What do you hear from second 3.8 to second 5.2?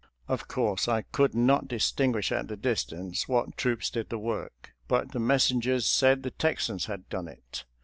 did the work, but the